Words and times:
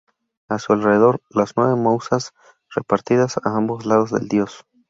A 0.49 0.57
su 0.57 0.73
alrededor, 0.73 1.21
las 1.29 1.53
nueve 1.55 1.75
musas, 1.75 2.33
repartidas 2.73 3.37
a 3.37 3.55
ambos 3.55 3.85
lados 3.85 4.09
del 4.09 4.27
dios. 4.27 4.65